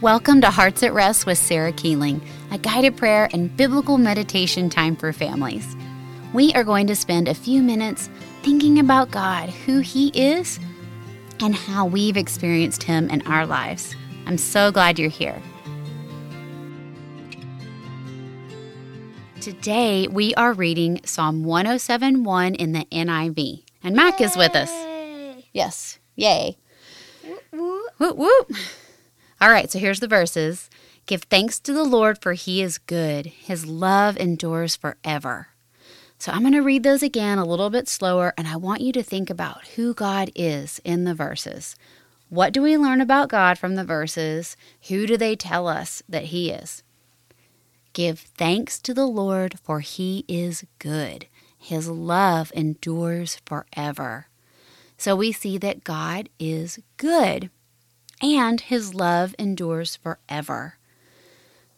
Welcome 0.00 0.40
to 0.42 0.50
Hearts 0.52 0.84
at 0.84 0.94
Rest 0.94 1.26
with 1.26 1.38
Sarah 1.38 1.72
Keeling, 1.72 2.22
a 2.52 2.58
guided 2.58 2.96
prayer 2.96 3.28
and 3.32 3.56
biblical 3.56 3.98
meditation 3.98 4.70
time 4.70 4.94
for 4.94 5.12
families. 5.12 5.74
We 6.32 6.52
are 6.52 6.62
going 6.62 6.86
to 6.86 6.94
spend 6.94 7.26
a 7.26 7.34
few 7.34 7.64
minutes 7.64 8.08
thinking 8.44 8.78
about 8.78 9.10
God, 9.10 9.50
who 9.50 9.80
He 9.80 10.10
is, 10.10 10.60
and 11.40 11.52
how 11.52 11.84
we've 11.84 12.16
experienced 12.16 12.84
Him 12.84 13.10
in 13.10 13.26
our 13.26 13.44
lives. 13.44 13.96
I'm 14.24 14.38
so 14.38 14.70
glad 14.70 15.00
you're 15.00 15.10
here. 15.10 15.42
Today, 19.40 20.06
we 20.06 20.32
are 20.36 20.52
reading 20.52 21.00
Psalm 21.04 21.42
107.1 21.42 22.54
in 22.54 22.70
the 22.70 22.84
NIV. 22.92 23.64
And 23.82 23.96
Mac 23.96 24.20
is 24.20 24.36
with 24.36 24.54
us. 24.54 24.70
Yes, 25.52 25.98
yay. 26.14 26.56
Whoop, 27.50 28.16
whoop. 28.16 28.52
All 29.40 29.50
right, 29.50 29.70
so 29.70 29.78
here's 29.78 30.00
the 30.00 30.08
verses. 30.08 30.68
Give 31.06 31.22
thanks 31.22 31.60
to 31.60 31.72
the 31.72 31.84
Lord, 31.84 32.20
for 32.20 32.32
he 32.32 32.60
is 32.60 32.78
good. 32.78 33.26
His 33.26 33.66
love 33.66 34.16
endures 34.16 34.74
forever. 34.74 35.48
So 36.18 36.32
I'm 36.32 36.40
going 36.40 36.54
to 36.54 36.60
read 36.60 36.82
those 36.82 37.04
again 37.04 37.38
a 37.38 37.44
little 37.44 37.70
bit 37.70 37.86
slower, 37.86 38.34
and 38.36 38.48
I 38.48 38.56
want 38.56 38.80
you 38.80 38.92
to 38.92 39.02
think 39.02 39.30
about 39.30 39.64
who 39.76 39.94
God 39.94 40.32
is 40.34 40.80
in 40.84 41.04
the 41.04 41.14
verses. 41.14 41.76
What 42.28 42.52
do 42.52 42.60
we 42.60 42.76
learn 42.76 43.00
about 43.00 43.28
God 43.28 43.58
from 43.58 43.76
the 43.76 43.84
verses? 43.84 44.56
Who 44.88 45.06
do 45.06 45.16
they 45.16 45.36
tell 45.36 45.68
us 45.68 46.02
that 46.08 46.24
he 46.24 46.50
is? 46.50 46.82
Give 47.92 48.18
thanks 48.18 48.80
to 48.80 48.92
the 48.92 49.06
Lord, 49.06 49.60
for 49.62 49.80
he 49.80 50.24
is 50.26 50.66
good. 50.80 51.26
His 51.56 51.88
love 51.88 52.50
endures 52.56 53.40
forever. 53.46 54.26
So 54.96 55.14
we 55.14 55.30
see 55.30 55.58
that 55.58 55.84
God 55.84 56.28
is 56.40 56.80
good 56.96 57.50
and 58.22 58.60
his 58.60 58.94
love 58.94 59.34
endures 59.38 59.96
forever. 59.96 60.74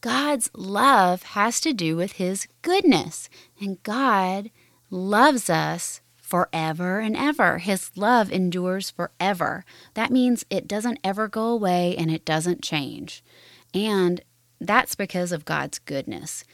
God's 0.00 0.50
love 0.54 1.22
has 1.22 1.60
to 1.62 1.72
do 1.72 1.96
with 1.96 2.12
his 2.12 2.46
goodness, 2.62 3.28
and 3.60 3.82
God 3.82 4.50
loves 4.90 5.50
us 5.50 6.00
forever 6.26 6.98
and 6.98 7.16
ever. 7.16 7.58
His 7.58 7.90
love 7.96 8.30
endures 8.32 8.90
forever. 8.90 9.64
That 9.94 10.10
means 10.10 10.44
it 10.50 10.68
doesn't 10.68 10.98
ever 11.02 11.28
go 11.28 11.48
away 11.48 11.96
and 11.96 12.10
it 12.10 12.24
doesn't 12.24 12.62
change. 12.62 13.22
And 13.72 14.20
that's 14.60 14.94
because 14.94 15.32
of 15.32 15.44
God's 15.44 15.78
goodness. 15.78 16.44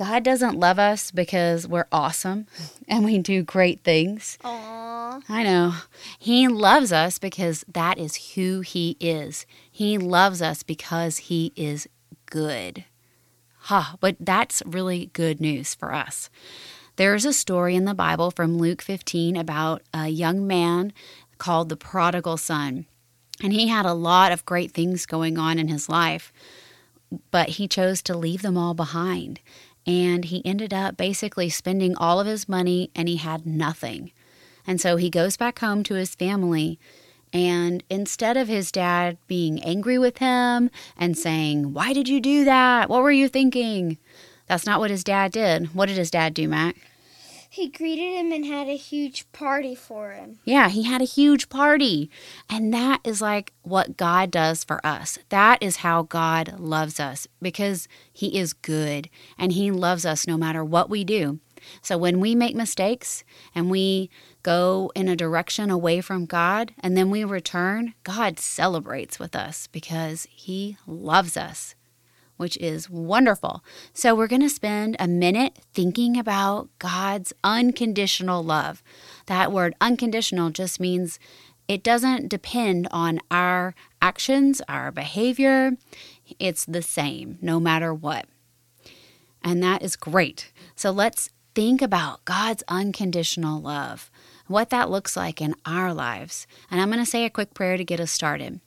God 0.00 0.24
doesn't 0.24 0.58
love 0.58 0.78
us 0.78 1.10
because 1.10 1.68
we're 1.68 1.84
awesome 1.92 2.46
and 2.88 3.04
we 3.04 3.18
do 3.18 3.42
great 3.42 3.84
things. 3.84 4.38
Aww. 4.42 5.22
I 5.28 5.42
know. 5.42 5.74
He 6.18 6.48
loves 6.48 6.90
us 6.90 7.18
because 7.18 7.66
that 7.70 7.98
is 7.98 8.32
who 8.34 8.62
He 8.62 8.96
is. 8.98 9.44
He 9.70 9.98
loves 9.98 10.40
us 10.40 10.62
because 10.62 11.18
He 11.18 11.52
is 11.54 11.86
good. 12.24 12.86
Ha, 13.64 13.80
huh, 13.90 13.96
but 14.00 14.16
that's 14.18 14.62
really 14.64 15.10
good 15.12 15.38
news 15.38 15.74
for 15.74 15.92
us. 15.92 16.30
There's 16.96 17.26
a 17.26 17.34
story 17.34 17.76
in 17.76 17.84
the 17.84 17.92
Bible 17.92 18.30
from 18.30 18.56
Luke 18.56 18.80
15 18.80 19.36
about 19.36 19.82
a 19.92 20.08
young 20.08 20.46
man 20.46 20.94
called 21.36 21.68
the 21.68 21.76
prodigal 21.76 22.38
son. 22.38 22.86
And 23.42 23.52
he 23.52 23.68
had 23.68 23.84
a 23.84 23.92
lot 23.92 24.32
of 24.32 24.46
great 24.46 24.72
things 24.72 25.04
going 25.04 25.36
on 25.36 25.58
in 25.58 25.68
his 25.68 25.90
life, 25.90 26.32
but 27.30 27.50
he 27.50 27.68
chose 27.68 28.00
to 28.02 28.16
leave 28.16 28.40
them 28.40 28.56
all 28.56 28.72
behind 28.72 29.40
and 29.90 30.26
he 30.26 30.40
ended 30.46 30.72
up 30.72 30.96
basically 30.96 31.48
spending 31.48 31.96
all 31.96 32.20
of 32.20 32.26
his 32.28 32.48
money 32.48 32.92
and 32.94 33.08
he 33.08 33.16
had 33.16 33.44
nothing. 33.44 34.12
And 34.64 34.80
so 34.80 34.94
he 34.94 35.10
goes 35.10 35.36
back 35.36 35.58
home 35.58 35.82
to 35.82 35.94
his 35.94 36.14
family. 36.14 36.78
And 37.32 37.82
instead 37.90 38.36
of 38.36 38.46
his 38.46 38.70
dad 38.70 39.18
being 39.26 39.60
angry 39.64 39.98
with 39.98 40.18
him 40.18 40.70
and 40.96 41.18
saying, 41.18 41.72
Why 41.72 41.92
did 41.92 42.08
you 42.08 42.20
do 42.20 42.44
that? 42.44 42.88
What 42.88 43.02
were 43.02 43.10
you 43.10 43.28
thinking? 43.28 43.98
That's 44.46 44.64
not 44.64 44.78
what 44.78 44.90
his 44.90 45.02
dad 45.02 45.32
did. 45.32 45.74
What 45.74 45.86
did 45.86 45.98
his 45.98 46.10
dad 46.10 46.34
do, 46.34 46.46
Mac? 46.46 46.76
He 47.52 47.68
greeted 47.68 48.16
him 48.16 48.30
and 48.30 48.46
had 48.46 48.68
a 48.68 48.76
huge 48.76 49.30
party 49.32 49.74
for 49.74 50.12
him. 50.12 50.38
Yeah, 50.44 50.68
he 50.68 50.84
had 50.84 51.02
a 51.02 51.04
huge 51.04 51.48
party. 51.48 52.08
And 52.48 52.72
that 52.72 53.00
is 53.02 53.20
like 53.20 53.52
what 53.62 53.96
God 53.96 54.30
does 54.30 54.62
for 54.62 54.84
us. 54.86 55.18
That 55.30 55.60
is 55.60 55.78
how 55.78 56.04
God 56.04 56.60
loves 56.60 57.00
us 57.00 57.26
because 57.42 57.88
he 58.12 58.38
is 58.38 58.52
good 58.52 59.10
and 59.36 59.50
he 59.50 59.72
loves 59.72 60.06
us 60.06 60.28
no 60.28 60.38
matter 60.38 60.64
what 60.64 60.88
we 60.88 61.02
do. 61.02 61.40
So 61.82 61.98
when 61.98 62.20
we 62.20 62.36
make 62.36 62.54
mistakes 62.54 63.24
and 63.52 63.68
we 63.68 64.10
go 64.44 64.92
in 64.94 65.08
a 65.08 65.16
direction 65.16 65.70
away 65.70 66.00
from 66.00 66.26
God 66.26 66.72
and 66.78 66.96
then 66.96 67.10
we 67.10 67.24
return, 67.24 67.94
God 68.04 68.38
celebrates 68.38 69.18
with 69.18 69.34
us 69.34 69.66
because 69.66 70.28
he 70.30 70.76
loves 70.86 71.36
us 71.36 71.74
which 72.40 72.56
is 72.56 72.88
wonderful. 72.88 73.62
So, 73.92 74.14
we're 74.14 74.26
going 74.26 74.40
to 74.40 74.48
spend 74.48 74.96
a 74.98 75.06
minute 75.06 75.58
thinking 75.74 76.16
about 76.16 76.70
God's 76.78 77.34
unconditional 77.44 78.42
love. 78.42 78.82
That 79.26 79.52
word 79.52 79.74
unconditional 79.78 80.48
just 80.48 80.80
means 80.80 81.18
it 81.68 81.84
doesn't 81.84 82.30
depend 82.30 82.88
on 82.90 83.20
our 83.30 83.74
actions, 84.00 84.62
our 84.68 84.90
behavior. 84.90 85.72
It's 86.38 86.64
the 86.64 86.80
same 86.80 87.36
no 87.42 87.60
matter 87.60 87.92
what. 87.92 88.24
And 89.44 89.62
that 89.62 89.82
is 89.82 89.94
great. 89.94 90.50
So, 90.74 90.90
let's 90.90 91.28
think 91.54 91.82
about 91.82 92.24
God's 92.24 92.64
unconditional 92.68 93.60
love, 93.60 94.10
what 94.46 94.70
that 94.70 94.88
looks 94.88 95.14
like 95.14 95.42
in 95.42 95.54
our 95.66 95.92
lives. 95.92 96.46
And 96.70 96.80
I'm 96.80 96.88
going 96.88 97.04
to 97.04 97.10
say 97.10 97.26
a 97.26 97.30
quick 97.30 97.52
prayer 97.52 97.76
to 97.76 97.84
get 97.84 98.00
us 98.00 98.10
started. 98.10 98.60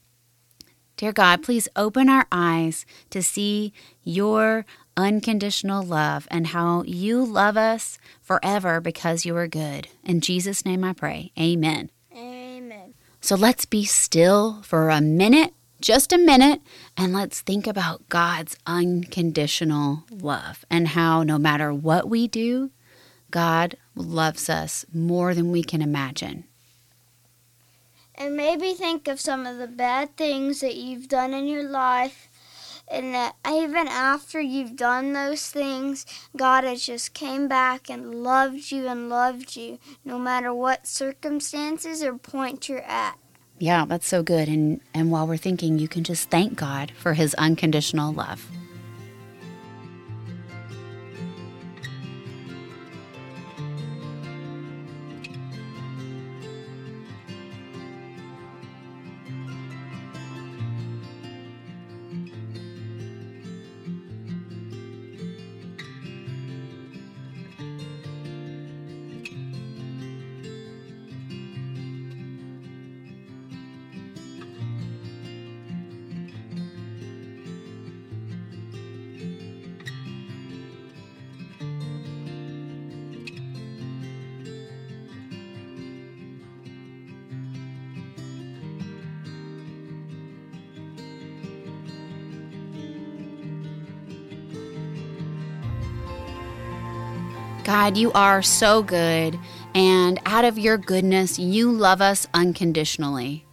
Dear 0.96 1.12
God, 1.12 1.42
please 1.44 1.68
open 1.76 2.08
our 2.08 2.28
eyes 2.31 2.86
to 3.09 3.24
see 3.24 3.74
your 4.04 4.66
unconditional 4.96 5.84
love 5.84 6.28
and 6.30 6.48
how 6.48 6.84
you 6.84 7.26
love 7.26 7.58
us 7.58 7.98
forever 8.22 8.80
because 8.80 9.26
you 9.26 9.36
are 9.36 9.48
good. 9.48 9.88
In 10.04 10.22
Jesus' 10.22 10.66
name 10.66 10.84
I 10.84 10.94
pray. 10.94 11.31
Amen. 11.40 11.90
Amen. 12.16 12.94
So 13.22 13.36
let's 13.36 13.66
be 13.66 13.86
still 13.86 14.62
for 14.62 14.90
a 14.90 15.02
minute, 15.02 15.54
just 15.81 16.14
a 16.14 16.18
minute, 16.18 16.62
and 16.96 17.12
let's 17.12 17.42
think 17.42 17.66
about 17.66 18.08
God's 18.10 18.56
unconditional 18.68 20.04
love 20.12 20.64
and 20.70 20.90
how 20.90 21.24
no 21.24 21.40
matter 21.40 21.74
what 21.74 22.08
we 22.08 22.28
do, 22.28 22.70
God 23.31 23.78
loves 23.96 24.48
us 24.48 24.86
more 24.94 25.34
than 25.34 25.52
we 25.52 25.64
can 25.64 25.81
imagine 25.81 26.44
and 28.16 28.35
maybe 28.35 28.74
think 28.74 29.07
of 29.07 29.19
some 29.19 29.46
of 29.46 29.57
the 29.57 29.68
bad 29.68 30.16
things 30.18 30.62
that 30.62 30.75
you've 30.75 31.07
done 31.07 31.34
in 31.34 31.47
your 31.47 31.68
life. 31.68 32.29
And 32.91 33.13
that 33.16 33.35
even 33.50 33.88
after 33.88 34.41
you've 34.41 34.75
done 34.75 35.13
those 35.13 35.50
things 35.50 36.06
god 36.35 36.66
has 36.66 36.85
just 36.85 37.13
came 37.13 37.47
back 37.47 37.90
and 37.90 38.13
loved 38.24 38.72
you 38.72 38.88
and 38.88 39.07
loved 39.07 39.56
you 39.56 39.79
no 40.03 40.19
matter 40.19 40.53
what 40.53 40.85
circumstances 40.85 42.03
or 42.03 42.18
point 42.18 42.68
you're 42.68 42.81
at. 42.81 43.18
Yeah 43.57 43.85
that's 43.85 44.06
so 44.06 44.22
good. 44.22 44.50
And 44.50 44.81
and 44.94 45.12
while 45.12 45.25
we're 45.25 45.38
thinking 45.38 45.80
you 45.80 45.88
can 45.88 46.03
just 46.03 46.30
thank 46.30 46.57
god 46.57 46.91
for 46.91 47.13
his 47.13 47.34
unconditional 47.35 48.12
love 48.12 48.45
God, 97.63 97.95
you 97.95 98.12
are 98.12 98.42
so 98.42 98.83
good, 98.83 99.39
and 99.74 100.19
out 100.25 100.44
of 100.44 100.60
your 100.60 100.77
goodness, 100.77 101.39
you 101.39 101.71
love 101.71 102.01
us 102.01 102.27
unconditionally. 102.33 103.45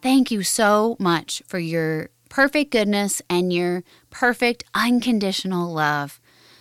Thank 0.00 0.30
you 0.30 0.44
so 0.44 0.96
much 1.00 1.42
for 1.48 1.58
your 1.58 2.10
perfect 2.28 2.70
goodness 2.70 3.20
and 3.28 3.52
your 3.52 3.82
perfect 4.08 4.62
unconditional 4.72 5.72
love. 5.72 6.20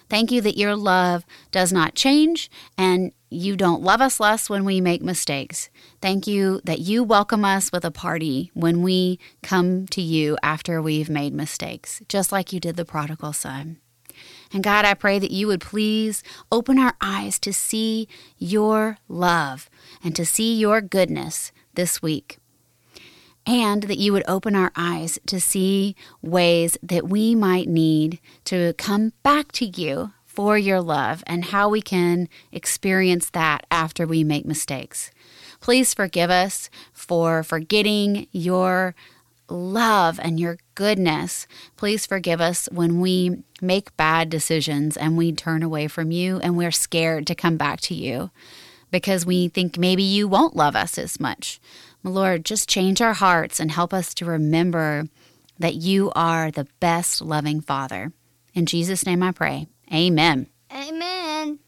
Thank 0.09 0.31
you 0.31 0.41
that 0.41 0.57
your 0.57 0.75
love 0.75 1.25
does 1.51 1.71
not 1.71 1.93
change 1.93 2.49
and 2.75 3.11
you 3.29 3.55
don't 3.55 3.83
love 3.83 4.01
us 4.01 4.19
less 4.19 4.49
when 4.49 4.65
we 4.65 4.81
make 4.81 5.03
mistakes. 5.03 5.69
Thank 6.01 6.25
you 6.25 6.59
that 6.63 6.79
you 6.79 7.03
welcome 7.03 7.45
us 7.45 7.71
with 7.71 7.85
a 7.85 7.91
party 7.91 8.49
when 8.55 8.81
we 8.81 9.19
come 9.43 9.85
to 9.89 10.01
you 10.01 10.37
after 10.41 10.81
we've 10.81 11.09
made 11.09 11.35
mistakes, 11.35 12.01
just 12.09 12.31
like 12.31 12.51
you 12.51 12.59
did 12.59 12.77
the 12.77 12.85
prodigal 12.85 13.33
son. 13.33 13.77
And 14.51 14.63
God, 14.63 14.85
I 14.85 14.93
pray 14.93 15.19
that 15.19 15.31
you 15.31 15.47
would 15.47 15.61
please 15.61 16.23
open 16.51 16.79
our 16.79 16.93
eyes 17.01 17.39
to 17.39 17.53
see 17.53 18.07
your 18.37 18.97
love 19.07 19.69
and 20.03 20.15
to 20.15 20.25
see 20.25 20.57
your 20.57 20.81
goodness 20.81 21.51
this 21.75 22.01
week. 22.01 22.37
And 23.45 23.83
that 23.83 23.97
you 23.97 24.11
would 24.13 24.23
open 24.27 24.55
our 24.55 24.71
eyes 24.75 25.17
to 25.27 25.39
see 25.39 25.95
ways 26.21 26.77
that 26.83 27.07
we 27.09 27.35
might 27.35 27.67
need 27.67 28.19
to 28.45 28.73
come 28.73 29.13
back 29.23 29.51
to 29.53 29.65
you 29.65 30.13
for 30.25 30.57
your 30.57 30.81
love 30.81 31.23
and 31.27 31.45
how 31.45 31.67
we 31.67 31.81
can 31.81 32.29
experience 32.51 33.29
that 33.31 33.65
after 33.71 34.05
we 34.05 34.23
make 34.23 34.45
mistakes. 34.45 35.11
Please 35.59 35.93
forgive 35.93 36.29
us 36.29 36.69
for 36.93 37.43
forgetting 37.43 38.27
your 38.31 38.95
love 39.49 40.19
and 40.21 40.39
your 40.39 40.57
goodness. 40.75 41.47
Please 41.75 42.05
forgive 42.05 42.41
us 42.41 42.69
when 42.71 42.99
we 42.99 43.43
make 43.61 43.95
bad 43.97 44.29
decisions 44.29 44.95
and 44.95 45.17
we 45.17 45.31
turn 45.31 45.63
away 45.63 45.87
from 45.87 46.11
you 46.11 46.39
and 46.39 46.57
we're 46.57 46.71
scared 46.71 47.27
to 47.27 47.35
come 47.35 47.57
back 47.57 47.81
to 47.81 47.95
you 47.95 48.31
because 48.91 49.25
we 49.25 49.47
think 49.47 49.77
maybe 49.77 50.03
you 50.03 50.27
won't 50.27 50.55
love 50.55 50.75
us 50.75 50.97
as 50.97 51.19
much. 51.19 51.59
Lord, 52.03 52.45
just 52.45 52.69
change 52.69 53.01
our 53.01 53.13
hearts 53.13 53.59
and 53.59 53.71
help 53.71 53.93
us 53.93 54.13
to 54.15 54.25
remember 54.25 55.05
that 55.57 55.75
you 55.75 56.11
are 56.15 56.49
the 56.49 56.67
best 56.79 57.21
loving 57.21 57.61
Father. 57.61 58.13
In 58.53 58.65
Jesus' 58.65 59.05
name 59.05 59.21
I 59.21 59.31
pray. 59.31 59.67
Amen. 59.93 60.47
Amen. 60.73 61.59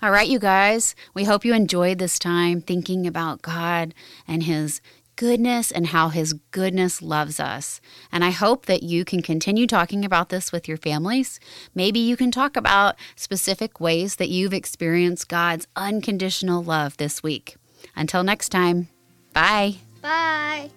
All 0.00 0.10
right, 0.10 0.28
you 0.28 0.38
guys, 0.38 0.94
we 1.14 1.24
hope 1.24 1.44
you 1.44 1.54
enjoyed 1.54 1.98
this 1.98 2.18
time 2.18 2.60
thinking 2.60 3.06
about 3.06 3.42
God 3.42 3.94
and 4.28 4.44
His 4.44 4.80
goodness 5.18 5.72
and 5.72 5.88
how 5.88 6.10
His 6.10 6.32
goodness 6.52 7.02
loves 7.02 7.40
us. 7.40 7.80
And 8.12 8.24
I 8.24 8.30
hope 8.30 8.66
that 8.66 8.84
you 8.84 9.04
can 9.04 9.20
continue 9.20 9.66
talking 9.66 10.04
about 10.04 10.28
this 10.28 10.52
with 10.52 10.68
your 10.68 10.76
families. 10.76 11.40
Maybe 11.74 11.98
you 11.98 12.16
can 12.16 12.30
talk 12.30 12.56
about 12.56 12.94
specific 13.16 13.80
ways 13.80 14.16
that 14.16 14.28
you've 14.28 14.54
experienced 14.54 15.28
God's 15.28 15.66
unconditional 15.74 16.62
love 16.62 16.96
this 16.98 17.20
week. 17.20 17.56
Until 17.96 18.22
next 18.22 18.50
time, 18.50 18.88
bye. 19.34 19.74
Bye. 20.00 20.70